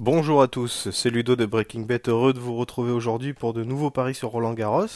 [0.00, 3.64] Bonjour à tous, c'est Ludo de Breaking Bet, heureux de vous retrouver aujourd'hui pour de
[3.64, 4.86] nouveaux paris sur Roland Garros.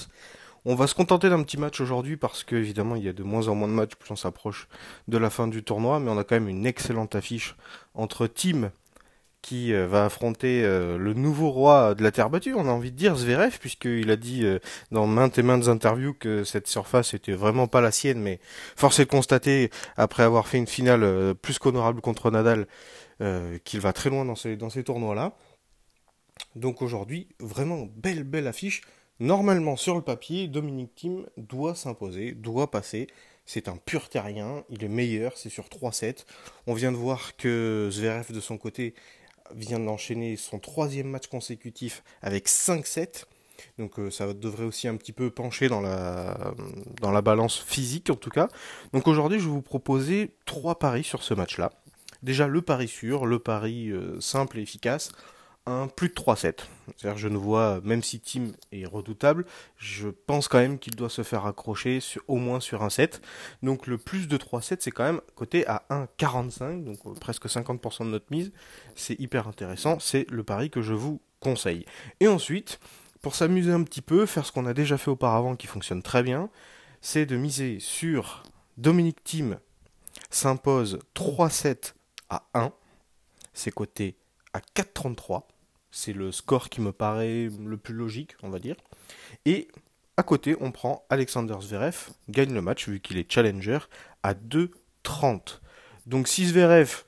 [0.65, 3.25] On va se contenter d'un petit match aujourd'hui parce que évidemment il y a de
[3.25, 4.69] moins en moins de matchs plus on s'approche
[5.09, 7.57] de la fin du tournoi, mais on a quand même une excellente affiche
[7.95, 8.71] entre Team
[9.43, 12.93] qui euh, va affronter euh, le nouveau roi de la terre battue, on a envie
[12.93, 14.61] de dire Zverev, puisqu'il a dit euh,
[14.93, 18.39] dans maintes et maintes interviews que cette surface était vraiment pas la sienne, mais
[18.77, 22.67] force est de constater, après avoir fait une finale plus qu'honorable contre Nadal,
[23.65, 25.37] qu'il va très loin dans ces, tournois-là.
[26.57, 28.83] Donc aujourd'hui, vraiment belle, belle affiche.
[29.21, 33.07] Normalement, sur le papier, Dominique Thiem doit s'imposer, doit passer.
[33.45, 36.25] C'est un pur terrien, il est meilleur, c'est sur 3-7.
[36.67, 38.95] On vient de voir que Zverev, de son côté,
[39.55, 43.25] vient d'enchaîner son troisième match consécutif avec 5-7.
[43.79, 46.55] Donc euh, ça devrait aussi un petit peu pencher dans la,
[47.01, 48.49] dans la balance physique en tout cas.
[48.93, 51.73] Donc aujourd'hui je vais vous proposer trois paris sur ce match-là.
[52.23, 55.11] Déjà le pari sûr, le pari euh, simple et efficace
[55.67, 56.55] un plus de 3-7.
[56.97, 59.45] C'est-à-dire je ne vois, même si Tim est redoutable,
[59.77, 63.21] je pense quand même qu'il doit se faire accrocher au moins sur un 7.
[63.63, 68.05] Donc le plus de 3-7, c'est quand même coté à 1,45, donc euh, presque 50%
[68.05, 68.53] de notre mise.
[68.97, 71.85] C'est hyper intéressant, c'est le pari que je vous conseille.
[72.21, 72.81] Et ensuite,
[73.21, 76.23] pour s'amuser un petit peu, faire ce qu'on a déjà fait auparavant qui fonctionne très
[76.23, 76.51] bien,
[77.01, 78.43] c'est de miser sur
[78.79, 79.59] Dominique Tim
[80.31, 81.95] s'impose 3-7
[82.31, 82.73] à 1.
[83.53, 84.17] C'est coté
[84.53, 85.43] à 4,33.
[85.91, 88.77] C'est le score qui me paraît le plus logique, on va dire.
[89.45, 89.69] Et
[90.17, 93.79] à côté, on prend Alexander Zverev, gagne le match vu qu'il est challenger,
[94.23, 95.61] à 2,30.
[96.07, 97.05] Donc si Zverev,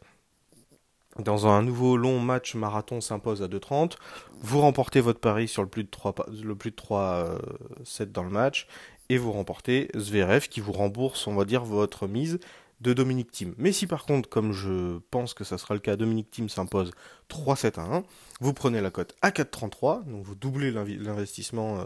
[1.19, 3.92] dans un nouveau long match marathon, s'impose à 2,30,
[4.41, 7.39] vous remportez votre pari sur le plus de 3, le plus de 3
[7.84, 8.67] 7 euh, dans le match,
[9.08, 12.39] et vous remportez Zverev qui vous rembourse, on va dire, votre mise
[12.80, 13.55] de Dominique Thiem.
[13.58, 16.92] Mais si par contre, comme je pense que ça sera le cas, Dominique Thiem s'impose
[17.30, 18.05] 3-7 à 1,
[18.40, 21.85] vous prenez la cote à 4,33, donc vous doublez l'investissement euh,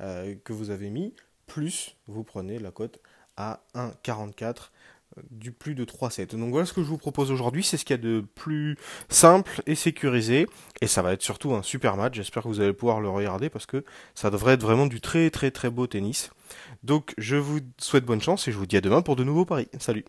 [0.00, 1.14] euh, que vous avez mis,
[1.46, 3.00] plus vous prenez la cote
[3.36, 4.54] à 1,44 euh,
[5.30, 6.36] du plus de 3,7.
[6.36, 8.76] Donc voilà ce que je vous propose aujourd'hui, c'est ce qu'il y a de plus
[9.08, 10.46] simple et sécurisé,
[10.80, 13.48] et ça va être surtout un super match, j'espère que vous allez pouvoir le regarder
[13.50, 13.84] parce que
[14.14, 16.30] ça devrait être vraiment du très très très beau tennis.
[16.82, 19.44] Donc je vous souhaite bonne chance et je vous dis à demain pour de nouveaux
[19.44, 19.68] paris.
[19.78, 20.04] Salut